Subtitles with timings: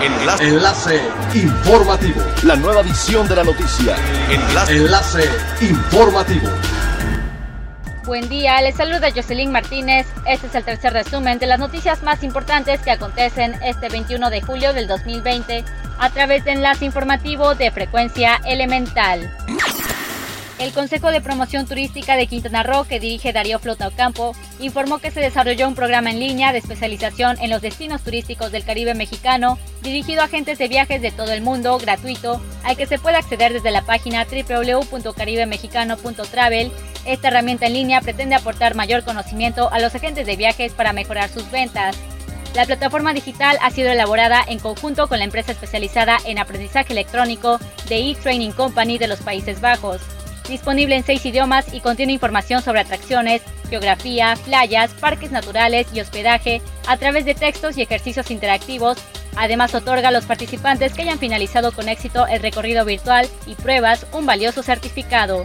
[0.00, 0.44] Enlace.
[0.44, 1.00] Enlace
[1.34, 2.22] informativo.
[2.44, 3.96] La nueva edición de la noticia.
[4.30, 4.76] Enlace.
[4.76, 5.24] Enlace
[5.60, 6.48] informativo.
[8.04, 10.06] Buen día, les saluda Jocelyn Martínez.
[10.24, 14.40] Este es el tercer resumen de las noticias más importantes que acontecen este 21 de
[14.40, 15.64] julio del 2020
[15.98, 19.28] a través de Enlace Informativo de Frecuencia Elemental.
[20.58, 25.12] El Consejo de Promoción Turística de Quintana Roo, que dirige Darío Flota Ocampo, informó que
[25.12, 29.56] se desarrolló un programa en línea de especialización en los destinos turísticos del Caribe mexicano,
[29.82, 33.52] dirigido a agentes de viajes de todo el mundo, gratuito, al que se puede acceder
[33.52, 36.72] desde la página www.caribemexicano.travel.
[37.04, 41.30] Esta herramienta en línea pretende aportar mayor conocimiento a los agentes de viajes para mejorar
[41.30, 41.96] sus ventas.
[42.56, 47.60] La plataforma digital ha sido elaborada en conjunto con la empresa especializada en aprendizaje electrónico
[47.88, 50.00] de e-Training Company de los Países Bajos
[50.48, 56.62] disponible en seis idiomas y contiene información sobre atracciones, geografía, playas, parques naturales y hospedaje
[56.86, 58.98] a través de textos y ejercicios interactivos.
[59.36, 64.06] Además otorga a los participantes que hayan finalizado con éxito el recorrido virtual y pruebas
[64.12, 65.44] un valioso certificado.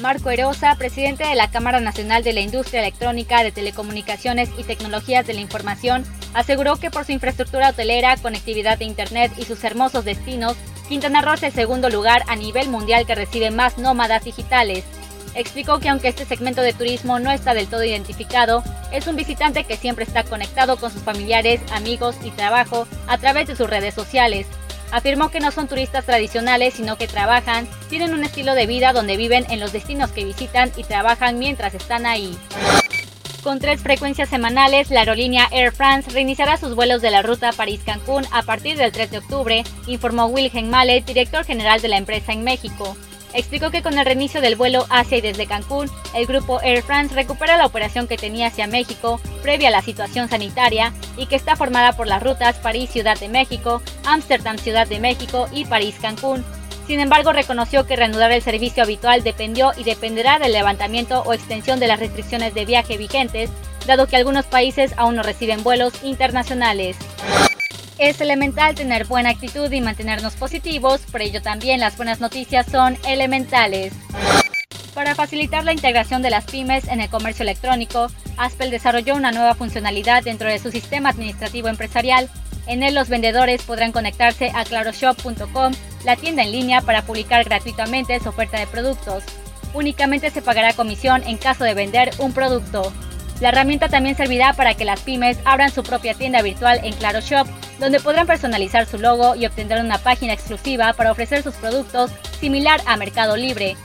[0.00, 5.26] Marco Erosa, presidente de la Cámara Nacional de la Industria Electrónica de Telecomunicaciones y Tecnologías
[5.26, 10.04] de la Información, aseguró que por su infraestructura hotelera, conectividad de Internet y sus hermosos
[10.04, 10.56] destinos,
[10.88, 14.84] Quintana Roo es el segundo lugar a nivel mundial que recibe más nómadas digitales.
[15.34, 19.64] Explicó que aunque este segmento de turismo no está del todo identificado, es un visitante
[19.64, 23.94] que siempre está conectado con sus familiares, amigos y trabajo a través de sus redes
[23.94, 24.46] sociales.
[24.90, 29.16] Afirmó que no son turistas tradicionales, sino que trabajan, tienen un estilo de vida donde
[29.16, 32.36] viven en los destinos que visitan y trabajan mientras están ahí.
[33.42, 38.24] Con tres frecuencias semanales, la aerolínea Air France reiniciará sus vuelos de la ruta París-Cancún
[38.30, 42.44] a partir del 3 de octubre, informó Wilhelm Mallet, director general de la empresa en
[42.44, 42.96] México.
[43.34, 47.16] Explicó que con el reinicio del vuelo hacia y desde Cancún, el grupo Air France
[47.16, 51.56] recupera la operación que tenía hacia México previa a la situación sanitaria y que está
[51.56, 56.44] formada por las rutas París-Ciudad de México, Ámsterdam-Ciudad de México y París-Cancún,
[56.92, 61.80] sin embargo, reconoció que reanudar el servicio habitual dependió y dependerá del levantamiento o extensión
[61.80, 63.48] de las restricciones de viaje vigentes,
[63.86, 66.98] dado que algunos países aún no reciben vuelos internacionales.
[67.96, 72.98] Es elemental tener buena actitud y mantenernos positivos, por ello también las buenas noticias son
[73.08, 73.94] elementales.
[74.92, 79.54] Para facilitar la integración de las pymes en el comercio electrónico, Aspel desarrolló una nueva
[79.54, 82.28] funcionalidad dentro de su sistema administrativo empresarial.
[82.66, 85.72] En él los vendedores podrán conectarse a claroshop.com
[86.04, 89.24] la tienda en línea para publicar gratuitamente su oferta de productos.
[89.74, 92.92] Únicamente se pagará comisión en caso de vender un producto.
[93.40, 97.20] La herramienta también servirá para que las pymes abran su propia tienda virtual en Claro
[97.20, 97.46] Shop,
[97.80, 102.80] donde podrán personalizar su logo y obtener una página exclusiva para ofrecer sus productos similar
[102.86, 103.76] a Mercado Libre.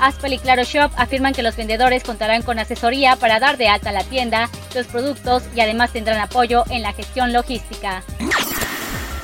[0.00, 3.92] Aspel y Claro Shop afirman que los vendedores contarán con asesoría para dar de alta
[3.92, 8.02] la tienda, los productos y además tendrán apoyo en la gestión logística.